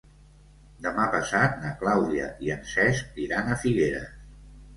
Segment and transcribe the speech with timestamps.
[0.85, 4.11] Demà passat na Clàudia i en Cesc iran a Figueres.